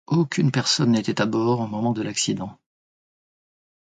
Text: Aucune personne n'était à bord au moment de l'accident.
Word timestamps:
Aucune 0.07 0.49
personne 0.51 0.93
n'était 0.93 1.21
à 1.21 1.27
bord 1.27 1.59
au 1.59 1.67
moment 1.67 1.93
de 1.93 2.01
l'accident. 2.01 2.57